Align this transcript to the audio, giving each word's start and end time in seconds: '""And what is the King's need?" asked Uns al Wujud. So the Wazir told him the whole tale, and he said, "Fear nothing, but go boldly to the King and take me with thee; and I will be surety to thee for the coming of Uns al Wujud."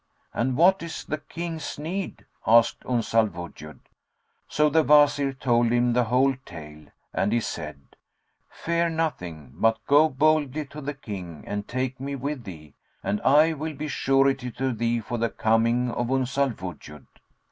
'""And 0.33 0.57
what 0.57 0.81
is 0.81 1.03
the 1.05 1.19
King's 1.19 1.77
need?" 1.77 2.25
asked 2.47 2.83
Uns 2.87 3.13
al 3.13 3.27
Wujud. 3.27 3.77
So 4.47 4.67
the 4.67 4.81
Wazir 4.81 5.31
told 5.31 5.71
him 5.71 5.93
the 5.93 6.05
whole 6.05 6.33
tale, 6.43 6.87
and 7.13 7.31
he 7.31 7.39
said, 7.39 7.81
"Fear 8.49 8.89
nothing, 8.89 9.51
but 9.53 9.77
go 9.85 10.09
boldly 10.09 10.65
to 10.71 10.81
the 10.81 10.95
King 10.95 11.43
and 11.45 11.67
take 11.67 11.99
me 11.99 12.15
with 12.15 12.45
thee; 12.45 12.73
and 13.03 13.21
I 13.21 13.53
will 13.53 13.75
be 13.75 13.87
surety 13.87 14.49
to 14.53 14.73
thee 14.73 15.01
for 15.01 15.19
the 15.19 15.29
coming 15.29 15.91
of 15.91 16.09
Uns 16.11 16.35
al 16.35 16.49
Wujud." 16.49 17.05